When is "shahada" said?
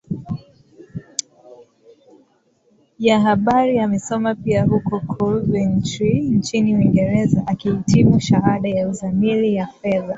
8.19-8.69